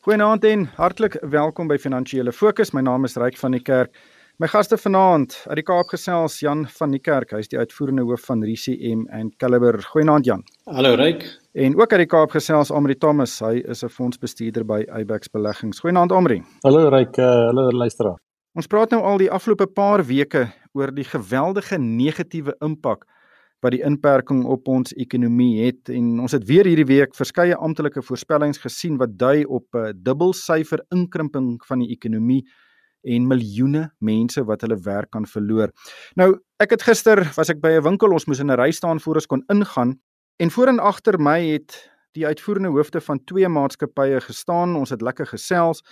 [0.00, 2.70] Goeienaand en hartlik welkom by Finansiële Fokus.
[2.72, 3.90] My naam is Ryk van die Kerk.
[4.40, 7.34] My gaste vanaand uit die Kaap gesels Jan van die Kerk.
[7.36, 9.76] Hy is die uitvoerende hoof van RCM and Caliber.
[9.90, 10.46] Goeienaand Jan.
[10.64, 11.26] Hallo Ryk.
[11.52, 13.34] En ook uit die Kaap gesels Amri Thomas.
[13.44, 15.84] Hy is 'n fondsbestuurder by Ibex Beleggings.
[15.84, 16.40] Goeienaand Amri.
[16.64, 18.16] Hallo Ryk, uh, hallo luisteraar.
[18.56, 23.04] Ons praat nou al die afgelope paar weke oor die geweldige negatiewe impak
[23.60, 28.02] wat die inperking op ons ekonomie het en ons het weer hierdie week verskeie amptelike
[28.02, 32.44] voorspellings gesien wat dui op 'n dubbelsyfer inkrimping van die ekonomie
[33.02, 35.70] en miljoene mense wat hulle werk kan verloor.
[36.16, 39.00] Nou, ek het gister was ek by 'n winkel, ons moes in 'n ry staan
[39.00, 40.00] voor ons kon ingaan
[40.38, 44.76] en voor en agter my het die uitvoerende hoofde van twee maatskappye gestaan.
[44.76, 45.82] Ons het lekker gesels.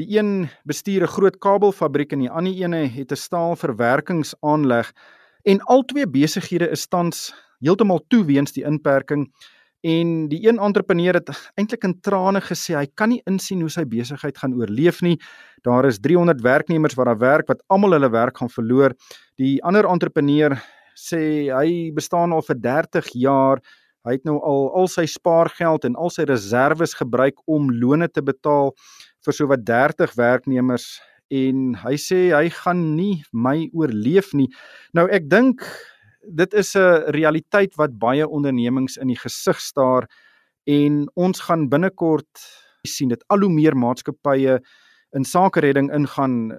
[0.00, 4.92] Die een bestuur 'n groot kabelfabriek en die ander ene het 'n staalverwerkingsaanleg
[5.42, 7.32] En al twee besighede is tans
[7.62, 9.26] heeltemal toe weens die inperking
[9.82, 13.82] en die een entrepreneur het eintlik in trane gesê hy kan nie insien hoe sy
[13.90, 15.16] besigheid gaan oorleef nie.
[15.66, 18.94] Daar is 300 werknemers wat daar werk wat almal hulle werk gaan verloor.
[19.42, 20.54] Die ander entrepreneur
[20.94, 23.62] sê hy bestaan al vir 30 jaar.
[24.06, 28.22] Hy het nou al al sy spaargeld en al sy reserves gebruik om lone te
[28.22, 28.70] betaal
[29.26, 30.92] vir sowat 30 werknemers
[31.32, 34.50] en hy sê hy gaan nie my oorleef nie.
[34.92, 35.64] Nou ek dink
[36.22, 40.08] dit is 'n realiteit wat baie ondernemings in die gesig staar
[40.66, 42.30] en ons gaan binnekort
[42.86, 44.60] sien dit al hoe meer maatskappye
[45.12, 46.52] in sake redding ingaan.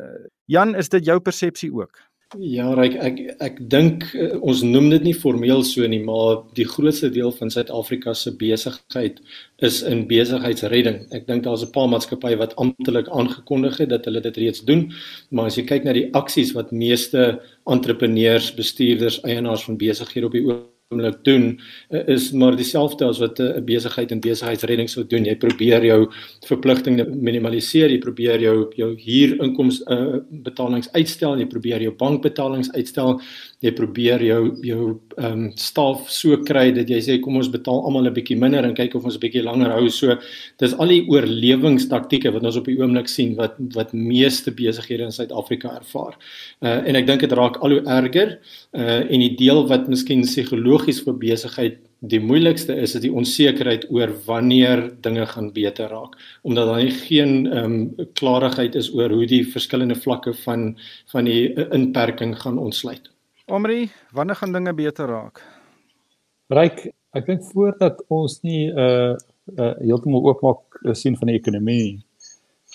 [0.46, 2.00] Jan, is dit jou persepsie ook?
[2.42, 6.66] Ja, ek ek ek dink uh, ons noem dit nie formeel so nie, maar die
[6.66, 9.20] grootste deel van Suid-Afrika se besigheid
[9.62, 11.04] is in besigheidsredding.
[11.14, 14.92] Ek dink daar's 'n paar maatskappye wat amptelik aangekondig het dat hulle dit reeds doen,
[15.30, 17.39] maar as jy kyk na die aksies wat meeste
[17.70, 20.73] entrepreneurs, bestuurders, eienaars van besighede op die oomblik
[21.22, 25.26] doen uh, is maar dieselfde as wat 'n uh, besigheid en besigheidsredding sou doen.
[25.26, 26.12] Jy probeer jou
[26.45, 33.22] verpligtinge minimaliseer, jy probeer jou jou huurinkomste uh, betalings uitstel, jy probeer jou bankbetalings uitstel,
[33.59, 37.86] jy probeer jou jou ehm um, staf so kry dat jy sê kom ons betaal
[37.86, 39.89] almal 'n bietjie minder en kyk of ons 'n bietjie langer hou.
[39.89, 40.17] So
[40.60, 45.11] dis al die oorlewingstaktieke wat ons op die oomblik sien wat wat meeste besighede in
[45.11, 46.17] Suid-Afrika ervaar.
[46.61, 48.39] Uh en ek dink dit raak al hoe erger.
[48.73, 50.23] Uh en die deel wat miskien
[50.83, 56.17] psigologies vir besigheid die moeilikste is is die onsekerheid oor wanneer dinge gaan beter raak
[56.44, 60.76] omdat daar nie geen ehm um, klarigheid is oor hoe die verskillende vlakke van
[61.11, 63.10] van die inperking gaan ontsluit.
[63.48, 65.42] Omri, wanneer gaan dinge beter raak?
[66.49, 69.15] Ryk, ek dink voordat ons nie 'n uh,
[69.58, 72.04] uh, heeltemal oopmaak uh, sien van die ekonomie,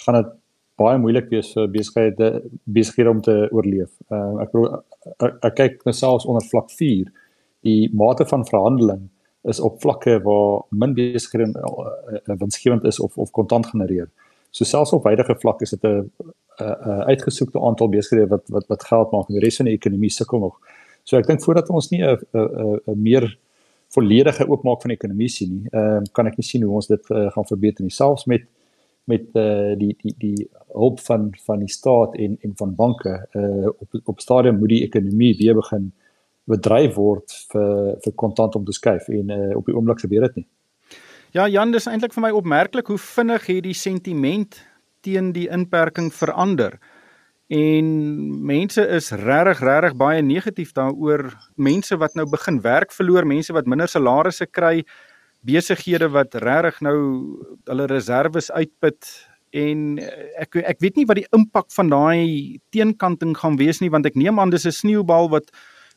[0.04, 0.32] gaan dit
[0.76, 3.90] baie moeilik wees vir besighede besighede om te oorleef.
[4.10, 4.84] Uh, ek ek,
[5.20, 7.12] ek, ek kyk nou selfs onder vlak 4,
[7.66, 9.08] die mate van verhandeling
[9.42, 11.86] is op vlakke waar min besighede uh,
[12.24, 14.08] uh, winsgewend is of of kontant genereer.
[14.50, 16.10] So selfs op huidige vlak is dit 'n
[16.58, 19.74] 'n uh, uitgesoekte aantal besighede wat wat wat geld maak en die res van die
[19.74, 20.58] ekonomie sukkel nog.
[21.04, 23.38] So ek dink voordat ons nie 'n 'n 'n meer
[23.88, 26.86] volledige oopmaak van die ekonomie sien nie, ehm uh, kan ek nie sien hoe ons
[26.86, 27.94] dit uh, gaan verbeter nie.
[27.94, 28.44] Selfs met
[29.04, 33.68] met uh, die die die hulp van van die staat en en van banke uh,
[33.68, 35.92] op op stadium moet die ekonomie weer begin
[36.48, 40.42] bedryf word vir vir kontant om te skuif en uh, op die oomblik gebeur dit
[40.42, 40.48] nie.
[41.36, 44.62] Ja, Jan, dis eintlik vir my opmerklik hoe vinnig hierdie sentiment
[45.04, 46.78] teen die inperking verander.
[47.48, 47.86] En
[48.48, 51.30] mense is regtig regtig baie negatief daaroor.
[51.56, 54.82] Mense wat nou begin werk verloor, mense wat minder salarisse kry,
[55.46, 56.98] besighede wat regtig nou
[57.68, 59.08] hulle reserves uitput
[59.56, 59.98] en
[60.36, 64.16] ek ek weet nie wat die impak van daai teenkanting gaan wees nie want ek
[64.16, 65.48] neem aan dis 'n sneeubal wat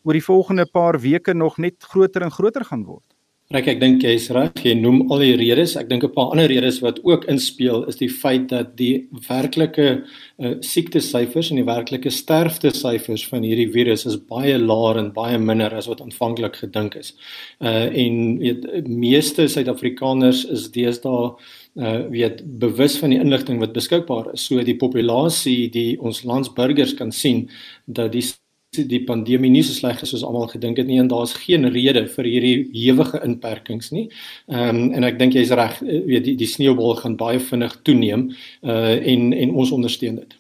[0.03, 3.06] oor die volgende paar weke nog net groter en groter gaan word.
[3.51, 4.62] Rek, ek dink jy's reg.
[4.63, 5.73] Jy noem al die redes.
[5.75, 10.06] Ek dink 'n paar ander redes wat ook inspel is die feit dat die werklike
[10.40, 15.73] uh, siektesyfers en die werklike sterftesyfers van hierdie virus is baie laer en baie minder
[15.75, 17.11] as wat aanvanklik gedink is.
[17.59, 21.35] Uh en weet meeste Suid-Afrikaners is deesdae
[21.75, 24.47] uh weet bewus van die inligting wat beskikbaar is.
[24.47, 27.49] So die populasie, die ons landsburgers kan sien
[27.85, 28.23] dat die
[28.72, 32.06] die pandemie nie so sleg is soos almal gedink het nie en daar's geen rede
[32.14, 34.06] vir hierdie ewige inperkings nie.
[34.47, 37.76] Ehm um, en ek dink jy's reg, eh, weet die die sneeubal gaan baie vinnig
[37.84, 38.29] toeneem
[38.64, 40.38] uh en en ons ondersteun dit.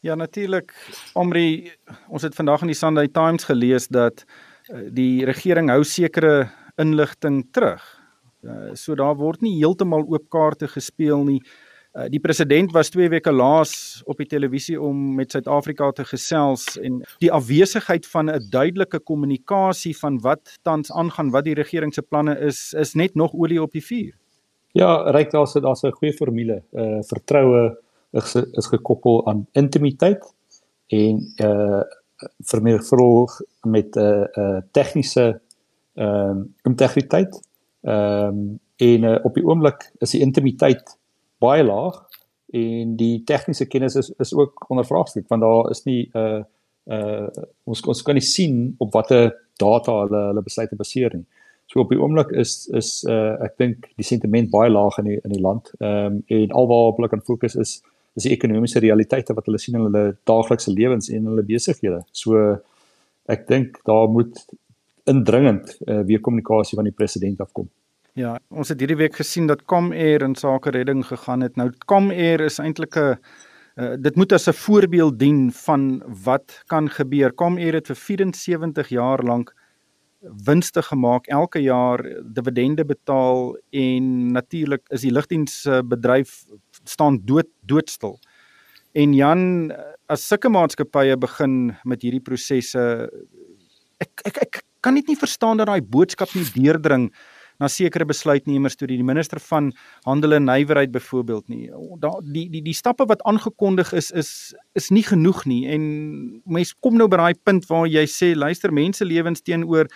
[0.00, 0.72] Ja natuurlik
[1.12, 1.70] Omri,
[2.08, 4.24] ons het vandag in die Sunday Times gelees dat
[4.72, 6.48] uh, die regering hou sekere
[6.80, 7.84] inligting terug.
[8.40, 11.42] Uh, so daar word nie heeltemal oop kaarte gespeel nie.
[11.44, 16.04] Uh Uh, die president was 2 weke laas op die televisie om met Suid-Afrika te
[16.06, 21.94] gesels en die afwesigheid van 'n duidelike kommunikasie van wat tans aangaan, wat die regering
[21.94, 24.14] se planne is, is net nog olie op die vuur.
[24.72, 26.62] Ja, ryk daar's daar's 'n goeie formule.
[26.72, 27.76] Uh vertroue
[28.12, 30.34] is is gekoppel aan intimiteit
[30.86, 31.82] en uh
[32.62, 33.28] my veral
[33.62, 35.40] met 'n uh, uh tegniese
[35.94, 37.40] ehm uh, integriteit.
[37.82, 40.98] Ehm um, en uh, op die oomblik is die intimiteit
[41.40, 41.98] baie laag
[42.52, 46.42] en die tegniese kennis is is ook onder vraagstuk want daar is nie 'n uh,
[46.96, 47.28] uh
[47.64, 51.26] ons ons kan nie sien op watter data hulle hulle besluite baseer nie.
[51.66, 55.20] So op die oomblik is is uh ek dink die sentiment baie laag in die
[55.24, 55.70] in die land.
[55.78, 57.82] Ehm um, en alwaar hulle kan fokus is
[58.16, 62.02] is die ekonomiese realiteite wat hulle sien in hulle daaglikse lewens en hulle besighede.
[62.12, 62.58] So
[63.30, 64.40] ek dink daar moet
[65.04, 67.68] indringend uh, weer kommunikasie van die president afkom.
[68.20, 71.54] Ja, ons het hierdie week gesien dat Comair in sake redding gegaan het.
[71.56, 73.16] Nou Comair is eintlik 'n
[73.80, 77.32] uh, dit moet as 'n voorbeeld dien van wat kan gebeur.
[77.32, 79.54] Comair het vir 74 jaar lank
[80.44, 81.98] winste gemaak, elke jaar
[82.34, 86.44] dividende betaal en natuurlik is die lugdiensbedryf
[86.84, 88.18] staan dood doodstil.
[88.92, 89.72] En Jan,
[90.06, 93.08] as sulke maatskappye begin met hierdie prosesse
[93.98, 97.10] ek ek ek kan net nie verstaan dat daai boodskap nie deurdring
[97.60, 99.70] na sekere besluitnemers toe die minister van
[100.08, 101.68] handel en nywerheid byvoorbeeld nie.
[102.00, 105.82] Daar die die die stappe wat aangekondig is is is nie genoeg nie en
[106.44, 109.90] mense kom nou by daai punt waar jy sê luister mense lewens teenoor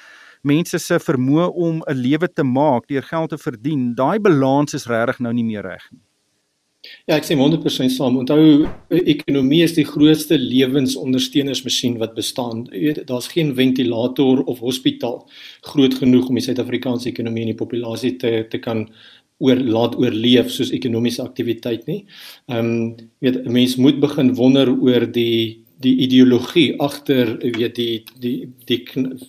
[0.44, 3.94] mense se vermoë om 'n lewe te maak deur geld te verdien.
[3.94, 6.02] Daai balans is regtig nou nie meer reg nie.
[7.08, 8.18] Ja, ek sê 100% saam.
[8.20, 12.64] Onthou, ekonomie is die grootste lewensondersteunersmasjien wat bestaan.
[12.72, 15.22] Jy weet, daar's geen ventilator of hospitaal
[15.68, 18.86] groot genoeg om die Suid-Afrikaanse ekonomie en die populasie te te kan
[19.42, 22.04] oor laat oorleef soos ekonomiese aktiwiteit nie.
[22.48, 28.04] Ehm um, weet 'n mens moet begin wonder oor die die ideologie agter weet die
[28.22, 28.78] die die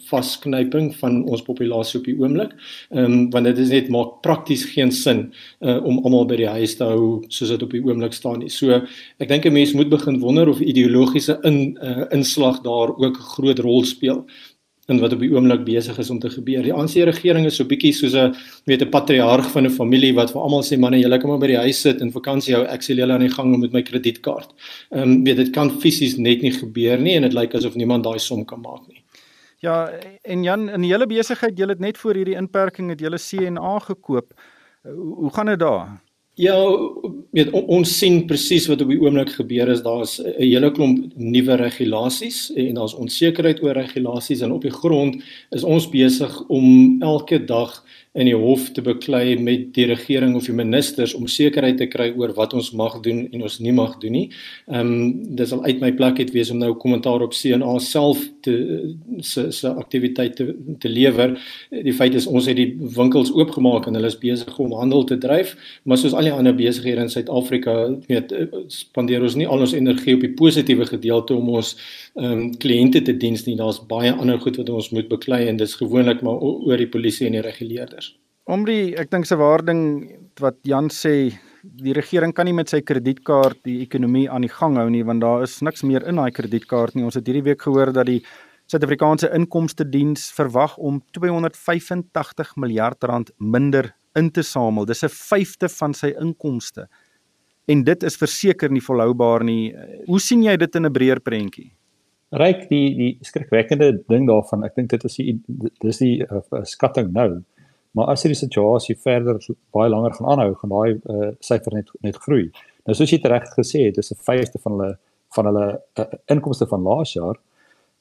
[0.09, 2.53] vasknyping van ons populasie op die oomblik.
[2.93, 5.25] Ehm um, want dit is net maak prakties geen sin
[5.61, 8.49] uh, om almal by die huis te hou soos dit op die oomblik staan nie.
[8.49, 8.81] So
[9.19, 13.29] ek dink 'n mens moet begin wonder of ideologiese in uh, inslag daar ook 'n
[13.35, 14.25] groot rol speel
[14.85, 16.63] en wat op die oomblik besig is om te gebeur.
[16.63, 18.35] Die ANC regering is so bietjie soos 'n
[18.65, 21.47] weet 'n patriarg van 'n familie wat vir almal sê manne, julle kan maar by
[21.47, 22.63] die huis sit en vakansie hou.
[22.65, 24.49] Ek sê julle aan die gang met my kredietkaart.
[24.91, 28.03] Ehm um, weet dit kan fisies net nie gebeur nie en dit lyk asof niemand
[28.03, 29.01] daai som kan maak nie.
[29.59, 29.89] Ja,
[30.23, 33.79] en Jan, in die hele besigheid, julle het net voor hierdie inperking het julle CNA
[33.79, 34.33] gekoop.
[34.83, 36.04] Hoe, hoe gaan dit daar?
[36.35, 36.55] Ja,
[37.31, 39.83] weet ons sien presies wat op die oomblik gebeur is.
[39.85, 45.23] Daar's 'n hele klomp nuwe regulasies en daar's onsekerheid oor regulasies en op die grond
[45.51, 47.83] is ons besig om elke dag
[48.13, 52.13] in die hof te beklei met die regering of die ministers om sekerheid te kry
[52.17, 54.29] oor wat ons mag doen en ons nie mag doen nie.
[54.67, 58.19] Ehm um, dis al uit my plek het wees om nou kommentaar op CNA self
[58.45, 58.55] te
[59.25, 61.35] se se aktiwiteite te, te lewer.
[61.71, 65.17] Die feit is ons het die winkels oopgemaak en hulle is besig om handel te
[65.21, 67.75] dryf, maar soos al die ander besighede in Suid-Afrika,
[68.09, 68.33] weet
[68.73, 71.75] spandeer ons nie al ons energie op die positiewe gedeelte om ons
[72.15, 73.57] ehm um, kliënte te diens nie.
[73.59, 77.27] Daar's baie ander goed wat ons moet beklei en dis gewoonlik maar oor die polisie
[77.27, 78.13] en die reguleerders.
[78.45, 79.81] Omri, ek dink se waarding
[80.39, 81.33] wat Jan sê,
[81.65, 85.23] die regering kan nie met sy kredietkaart die ekonomie aan die gang hou nie want
[85.23, 87.05] daar is niks meer in daai kredietkaart nie.
[87.07, 88.21] Ons het hierdie week gehoor dat die
[88.65, 94.85] Suid-Afrikaanse Inkomste Diens verwag om 285 miljard rand minder in te samel.
[94.85, 96.87] Dis 'n vyfde van sy inkomste.
[97.67, 99.73] En dit is verseker nie volhoubaar nie.
[100.07, 101.71] Hoe sien jy dit in 'n breër prentjie?
[102.31, 105.41] Ryk die die skrikwekkende ding daarvan, ek dink dit is die
[105.81, 107.43] dis die uh, skatting nou
[107.95, 109.39] maar as hierdie situasie verder
[109.75, 112.49] baie langer gaan aanhou, gaan daai uh, syfer net net groei.
[112.85, 114.97] Nou soos jy reg gesê het, dis 'n vyfde van hulle
[115.35, 115.67] van hulle
[115.99, 117.39] uh, inkomste van laas jaar.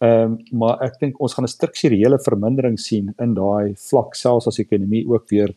[0.03, 4.47] Ehm um, maar ek dink ons gaan 'n strukturele vermindering sien in daai vlak selfs
[4.47, 5.55] as die ekonomie ook weer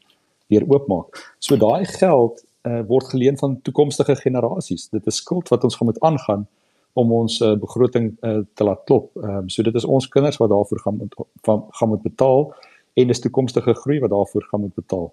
[0.47, 1.35] weer oopmaak.
[1.39, 4.89] So daai geld uh, word geleen van toekomstige generasies.
[4.89, 6.47] Dit is skuld wat ons gaan moet aangaan
[6.93, 9.11] om ons uh, begroting uh, te laat klop.
[9.15, 12.53] Ehm um, so dit is ons kinders wat daarvoor gaan moet van gaan moet betaal
[12.97, 15.11] en dis toekomstige groei wat daarvoor gaan moet betaal.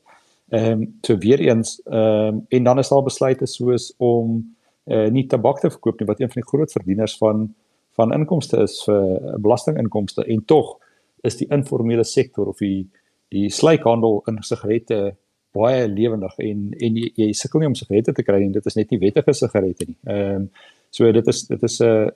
[0.49, 5.05] Ehm um, so weer eens ehm um, en dan is daar besluite soos om eh
[5.05, 7.55] uh, nie tabak te verkoop nie wat een van die groot verdieners van
[7.97, 10.79] van inkomste is vir uh, belastinginkomste en tog
[11.23, 12.89] is die informele sektor of die
[13.29, 15.17] die sluikhandel in sigarette
[15.53, 18.77] baie lewendig en en jy, jy sukkel nie om sigarette te kry en dit is
[18.77, 19.97] net nie wettige sigarette nie.
[20.05, 20.51] Ehm um,
[20.91, 22.09] so dit is dit is 'n uh,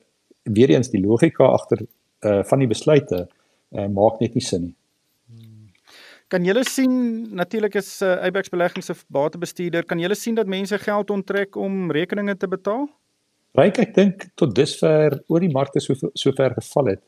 [0.43, 3.29] weer eens die logika agter eh uh, van die besluite
[3.71, 4.75] eh uh, maak net nie sin nie.
[6.29, 6.93] Kan julle sien
[7.33, 11.91] natuurlik is uh, Abex beleggings se batebestuurder, kan julle sien dat mense geld onttrek om
[11.91, 12.85] rekeninge te betaal?
[13.57, 17.03] Ryk ek dink tot dusver oor die markte so so ver geval het,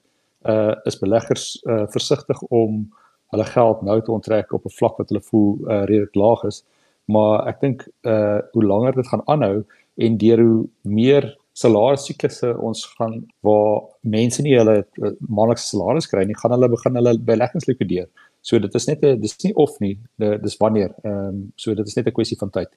[0.48, 2.86] uh is beleggers uh versigtig om
[3.34, 6.64] hulle geld nou te onttrek op 'n vlak wat hulle voel uh redelik laag is.
[7.04, 12.86] Maar ek dink uh hoe langer dit gaan aanhou en deur hoe meer salarissiklusse ons
[12.96, 17.68] gaan waar mense nie hulle uh, maandelikse salaris kry nie, gaan hulle begin hulle beleggings
[17.68, 18.08] likwideer.
[18.40, 20.94] So dit is net 'n dis nie of nie, dis wanneer.
[21.04, 22.68] Ehm um, so dit is net 'n kwessie van tyd.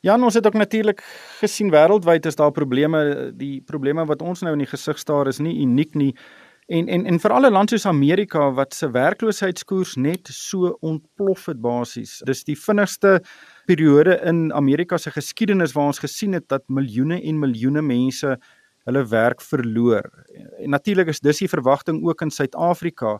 [0.00, 1.02] Ja, ons het ook natuurlik
[1.40, 5.38] gesien wêreldwyd is daar probleme, die probleme wat ons nou in die gesig staar is
[5.38, 6.14] nie uniek nie.
[6.70, 11.60] En en en vir alle lande soos Amerika wat se werkloosheidskoers net so ontplof het
[11.60, 12.22] basies.
[12.24, 13.18] Dis die vinnigste
[13.66, 18.38] periode in Amerika se geskiedenis waar ons gesien het dat miljoene en miljoene mense
[18.84, 20.08] hulle werk verloor.
[20.58, 23.18] En natuurlik is dis die verwagting ook in Suid-Afrika.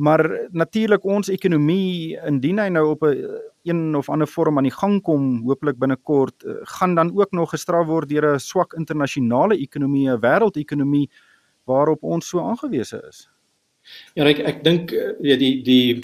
[0.00, 4.74] Maar natuurlik ons ekonomie indien hy nou op 'n een of ander vorm aan die
[4.74, 9.56] gang kom, hopelik binnekort, eh, gaan dan ook nog gestraf word deur 'n swak internasionale
[9.56, 11.10] ekonomie, 'n wêreldekonomie
[11.64, 13.28] waarop ons so aangewese is.
[14.14, 16.00] Ja, ek ek dink ja die die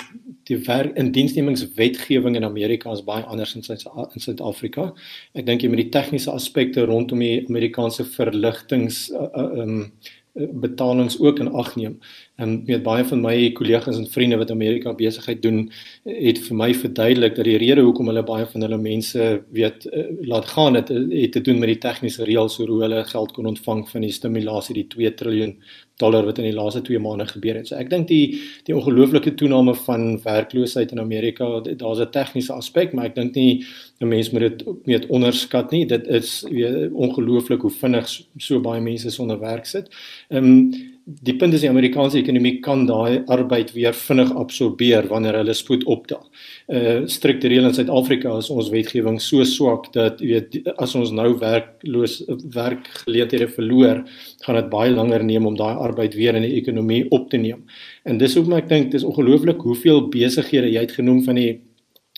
[0.49, 4.93] die werk in diensnemingswetgewing in Amerika is baie anders in in Suid-Afrika.
[5.35, 9.90] Ek dink jy met die tegniese aspekte rondom die Amerikaanse verligtings uh, um
[10.38, 11.99] betalings ook in ag neem.
[12.37, 15.64] En weet baie van my kollegas en vriende wat Amerika besigheid doen,
[16.05, 19.88] het vir my verduidelik dat die rede hoekom hulle baie van hulle mense weet
[20.31, 23.50] laat gaan het, het te doen met die tegniese reëls oor hoe hulle geld kon
[23.50, 25.57] ontvang van die stimulasie die 2 trilljoen
[25.99, 27.69] dollar wat in die laaste 2 maande gebeur het.
[27.71, 28.38] So ek dink die
[28.69, 33.64] die ongelooflike toename van werkloosheid in Amerika, daar's 'n tegniese aspek, maar ek dink nie
[34.00, 35.87] 'n mens moet dit weet onderskat nie.
[35.87, 36.45] Dit is
[36.92, 39.88] ongelooflik hoe vinnig so baie mense sonder werk sit.
[40.28, 45.38] Ehm um, die punt is die Amerikaanse ekonomie kan daai arbeid weer vinnig absorbeer wanneer
[45.41, 46.25] hulle spoed opdaal.
[46.69, 51.31] Uh struktureel in Suid-Afrika is ons wetgewing so swak dat jy weet as ons nou
[51.41, 52.19] werkloos
[52.55, 54.03] werkgeleenthede verloor,
[54.45, 57.65] gaan dit baie langer neem om daai arbeid weer in die ekonomie op te neem.
[58.05, 61.50] En dis hoekom ek dink dis ongelooflik hoeveel besighede jy het genoem van die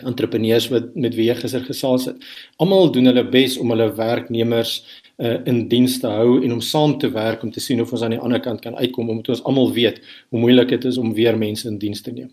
[0.06, 2.18] entrepreneurs wat met wie jy gister gesels het.
[2.58, 4.80] Almal doen hulle bes om hulle werknemers
[5.20, 8.02] uh, in diens te hou en om saam te werk om te sien of ons
[8.02, 10.00] aan die ander kant kan uitkom omdat ons almal weet
[10.30, 12.30] hoe moeilik dit is om weer mense in diens te neem.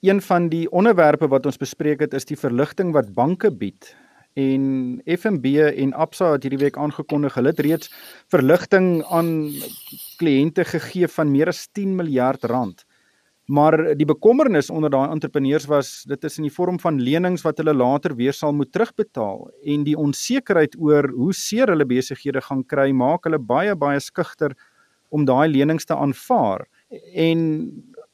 [0.00, 3.92] Een van die onderwerpe wat ons bespreek het is die verligting wat banke bied.
[4.38, 7.90] En FNB en Absa het hierdie week aangekondig hulle het reeds
[8.30, 9.50] verligting aan
[10.20, 12.86] kliënte gegee van meer as 10 miljard rand.
[13.50, 17.58] Maar die bekommernis onder daai entrepreneurs was dit is in die vorm van lenings wat
[17.58, 22.62] hulle later weer sal moet terugbetaal en die onsekerheid oor hoe seer hulle besighede gaan
[22.62, 24.54] kry maak hulle baie baie skugter
[25.10, 26.68] om daai lenings te aanvaar.
[27.14, 27.40] En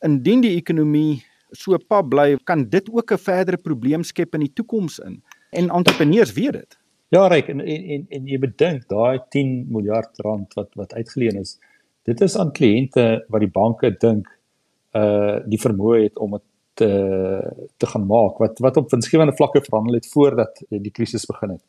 [0.09, 1.21] indien die ekonomie
[1.53, 5.23] so pap bly, kan dit ook 'n verdere probleem skep in die toekoms in.
[5.53, 6.79] En entrepreneurs weet dit.
[7.09, 11.59] Ja, reg en en en jy bedink daai 10 miljard rand wat wat uitgeleen is.
[12.05, 14.36] Dit is aan kliënte wat die banke dink
[14.97, 16.91] uh die vermoë het om dit te
[17.77, 21.63] te gaan maak wat wat op winsgewende vlakke verhandel het voordat die krisis begin het.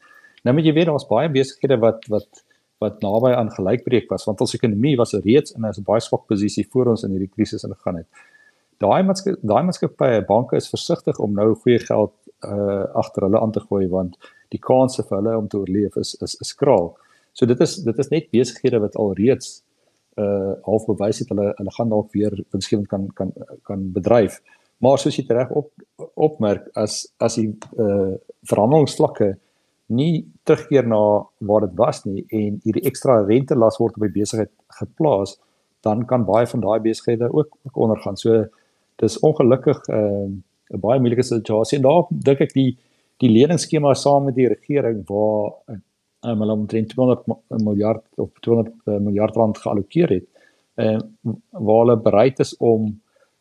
[0.44, 2.44] Nou moet jy weet daar's baie besighede wat wat
[2.84, 6.68] wat naby aan gelykbreek was want ons ekonomie was reeds in 'n baie swak posisie
[6.72, 8.08] voor ons in hierdie krisis ingegaan het.
[8.78, 12.14] Daai maatskappye daai maatskappye banke is versigtig om nou goeie geld
[12.46, 14.18] uh agter hulle aan te gooi want
[14.50, 16.98] die kanse vir hulle om te oorleef is is is skraal.
[17.34, 19.64] So dit is dit is net besighede wat al reeds
[20.18, 23.34] uh half bewys het hulle hulle gaan dalk weer winsgewend kan kan
[23.64, 24.42] kan bedryf.
[24.78, 25.72] Maar soos jy reg op
[26.14, 28.16] opmerk as as die uh
[28.50, 29.36] verhandelingsvlakke
[29.88, 31.02] nie terugkeer na
[31.40, 35.38] waar dit was nie en hierdie ekstra rentelas word op die besigheid geplaas,
[35.82, 38.18] dan kan baie van daai besighede ook, ook ondergaan.
[38.18, 38.46] So
[39.02, 40.28] dis ongelukkig uh
[40.68, 41.78] 'n baie moeilike situasie.
[41.78, 42.78] En daar dink ek die
[43.18, 45.54] die leningsskema saam met die regering waar
[46.28, 50.28] um, hulle omtrent 200 miljard of 200 uh, eh, miljard rand geallokeer het
[50.78, 52.94] en uh, waar hulle bereid is om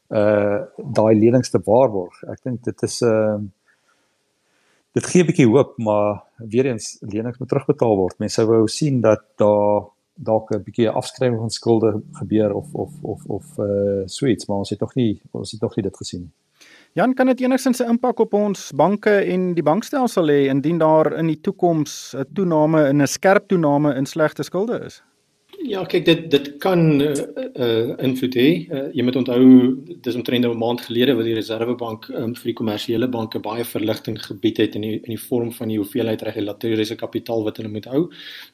[0.08, 0.62] uh
[0.94, 2.20] daai lenings te waarborg.
[2.30, 3.38] Ek dink dit is 'n uh,
[4.94, 8.18] dit gee 'n bietjie hoop, maar weer eens lenings moet terugbetaal word.
[8.18, 13.24] Mense wou sien dat daar dalk 'n bietjie afskrywing van skulde gebeur of of of
[13.26, 16.32] of uh suits, maar ons het nog nie ons het nog nie dit gesien nie.
[16.96, 21.12] Jan, kan dit enigstens 'n impak op ons banke en die bankstelsel hê indien daar
[21.18, 25.02] in die toekoms 'n toename in 'n skerp toename in slegte skulde is?
[25.64, 27.12] Ja, kyk dit dit kan 'n uh,
[27.54, 28.68] uh, invloed hê.
[28.70, 32.44] Uh, jy moet onthou dis omtrent nou 'n maand gelede wat die Reservebank um, vir
[32.44, 36.22] die kommersiële banke baie verligting gebied het in die, in die vorm van die hoeveelheid
[36.22, 38.10] regulatoriese kapitaal wat hulle moet hou.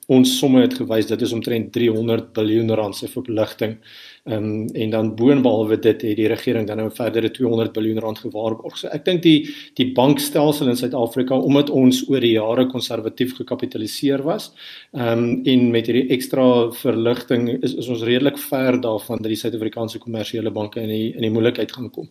[0.09, 3.79] Ons somme het gewys dit is omtrent 300 miljard rand se verligting
[4.25, 8.19] Ehm um, en dan boonbehalwe dit het die regering dan nou verdere 200 miljard rand
[8.23, 8.77] gewaarborg.
[8.79, 14.23] So ek dink die die bankstelsel in Suid-Afrika omdat ons oor die jare konservatief gekapitaliseer
[14.23, 14.53] was,
[14.95, 19.41] ehm um, en met hierdie ekstra verligting is, is ons redelik ver daarvan dat die
[19.41, 22.07] Suid-Afrikaanse kommersiële banke in die in die moeilikheid gaan kom.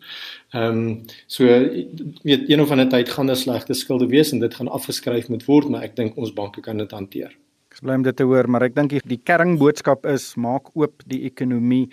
[0.51, 4.59] Ehm um, so weet een of ander tyd gaan daar slegte skulde wees en dit
[4.59, 7.31] gaan afgeskryf moet word, maar ek dink ons banke kan dit hanteer.
[7.71, 11.23] Ek bly om dit te hoor, maar ek dink die kernboodskap is maak oop die
[11.29, 11.85] ekonomie.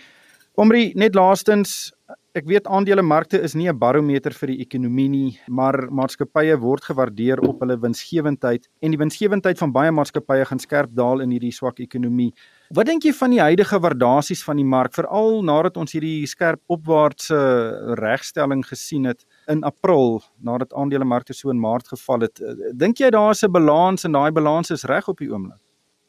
[0.58, 1.92] Omri net laastens
[2.38, 7.40] Ek weet aandelemarkte is nie 'n barometer vir die ekonomie nie, maar maatskappye word gewaardeer
[7.40, 11.80] op hulle winsgewendheid en die winsgewendheid van baie maatskappye gaan skerp daal in hierdie swak
[11.80, 12.32] ekonomie.
[12.70, 16.60] Wat dink jy van die huidige waardasies van die mark veral nadat ons hierdie skerp
[16.68, 22.40] opwaartse regstelling gesien het in April nadat aandelemarkte so in Maart geval het?
[22.76, 25.58] Dink jy daar is 'n balans en daai balans is reg op die oomblik?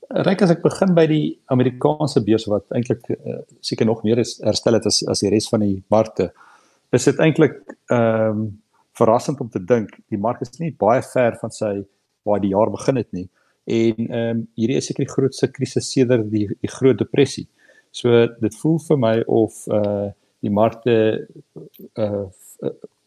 [0.09, 4.39] Ryk as ek begin by die Amerikaanse beurs wat eintlik uh, seker nog meer is
[4.41, 6.31] herstel het as as die res van die markte.
[6.97, 7.59] Is dit eintlik
[7.93, 8.47] ehm um,
[8.99, 11.75] verrassend om te dink die mark is nie baie ver van sy
[12.27, 13.27] waar die jaar begin het nie.
[13.69, 17.45] En ehm um, hierdie is seker die grootste krisis sedert die die Groot Depressie.
[17.93, 20.09] So dit voel vir my of uh
[20.41, 20.99] die markte
[22.01, 22.25] uh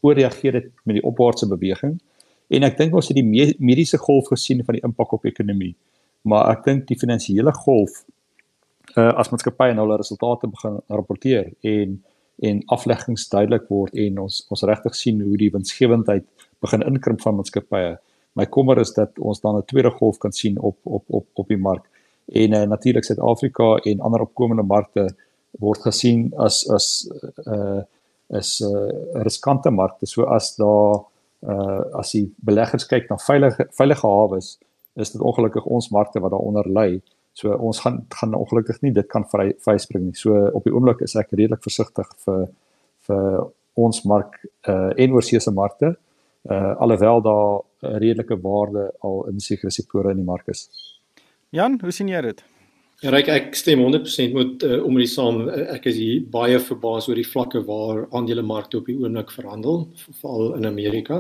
[0.07, 1.99] ooreageer het met die opwaartse beweging.
[2.47, 5.75] En ek dink ons het die mediese golf gesien van die impak op ekonomie
[6.23, 8.05] maar ek dink die finansiële golf
[8.97, 12.01] uh as maatskappye nou hulle resultate begin rapporteer en
[12.49, 16.27] en afleggings duidelik word en ons ons regtig sien hoe die winsgewendheid
[16.65, 17.97] begin inkrimp van maatskappye.
[18.39, 21.49] My kommer is dat ons dan 'n tweede golf kan sien op op op op
[21.49, 21.85] die mark.
[22.27, 25.15] En uh, natuurlik Suid-Afrika en ander opkomende markte
[25.51, 27.09] word gesien as as
[27.47, 27.83] uh
[28.29, 30.07] is 'n uh, riskante markte.
[30.07, 31.05] So as daar
[31.41, 34.59] uh as die beleggers kyk na veilige veilige hawes,
[34.95, 37.01] is dit ongelukkig ons markte wat daaronder lê.
[37.33, 40.17] So ons gaan gaan ongelukkig nie dit kan vry vryspring nie.
[40.19, 42.49] So op die oomblik is ek redelik versigtig vir
[43.09, 43.45] vir
[43.75, 45.95] ons mark uh en oorsese markte.
[46.45, 50.69] Uh alhoewel daar redelike waarde al in sekere sektore in die mark is.
[51.51, 52.45] Jan, hoe sien jy dit?
[53.03, 57.09] Ja, ek ek stem 100% met uh, om die saam ek is hier baie verbaas
[57.11, 59.89] oor die vlakke waar aandelemarkte op die oomblik verhandel,
[60.21, 61.19] veral in Amerika.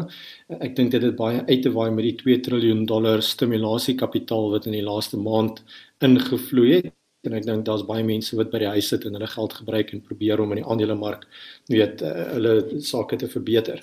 [0.62, 4.70] Ek dink dit het baie uit te waai met die 2 trilljoen dollar stimulasiekapitaal wat
[4.70, 5.64] in die laaste maand
[6.06, 6.92] ingevloei het
[7.26, 9.92] en ek dink daar's baie mense wat by die huis sit en hulle geld gebruik
[9.94, 11.26] en probeer om in die aandelemark
[11.70, 13.82] weet uh, hulle sake te verbeter.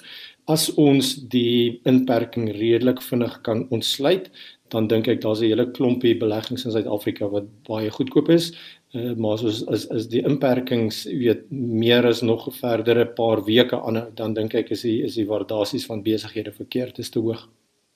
[0.50, 4.28] As ons die inperking redelik vinnig kan ontsluit,
[4.74, 8.52] dan dink ek daar's 'n hele klompie beleggings in Suid-Afrika wat baie goedkoop is.
[8.94, 13.78] Uh, maar soos is is die inperkings weet meer as nog 'n verdere paar weke
[13.82, 17.48] aan dan dink ek is die is die waardasies van besighede verkeerd is te hoog.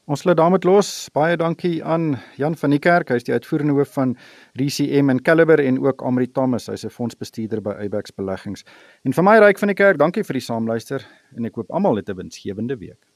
[0.04, 0.88] Ons lê daarmee los.
[1.16, 4.18] Baie dankie aan Jan van die Kerk, hy is die uitvoerende hoof van
[4.60, 8.66] RCM en Caliber en ook Amri Thomas, hy's 'n fondsbestuurder by Ubex Beleggings.
[9.06, 11.96] En vir my ryk van die kerk, dankie vir die saamluister en ek hoop almal
[11.96, 13.12] het 'n winsgewende week.